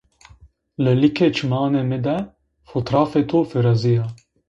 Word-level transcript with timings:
Lılikê 0.83 1.27
çımanê 1.35 1.83
mı 1.89 1.99
de 2.05 2.17
fotrafê 2.69 3.23
to 3.29 3.39
vıraziya. 3.49 4.05